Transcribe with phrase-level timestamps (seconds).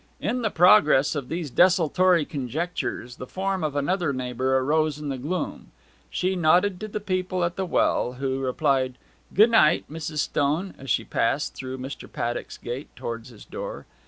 [0.19, 5.17] In the progress of these desultory conjectures the form of another neighbour arose in the
[5.19, 5.69] gloom.
[6.09, 8.95] She nodded to the people at the well, who replied
[9.31, 10.17] 'G'd night, Mrs.
[10.17, 12.11] Stone,' as she passed through Mr.
[12.11, 13.85] Paddock's gate towards his door.